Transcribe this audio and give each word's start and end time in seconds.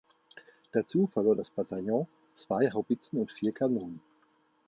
Dazu 0.71 1.05
verlor 1.05 1.35
das 1.35 1.51
Bataillon 1.51 2.07
zwei 2.33 2.71
Haubitzen 2.71 3.19
und 3.21 3.31
vier 3.31 3.51
Kanonen. 3.53 4.01